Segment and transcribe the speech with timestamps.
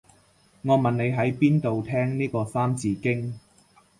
[0.63, 3.39] 我問你喺邊度聽呢個三字經